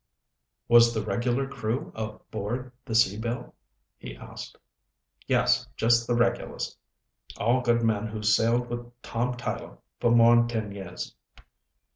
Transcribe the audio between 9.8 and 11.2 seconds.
for more'n ten years."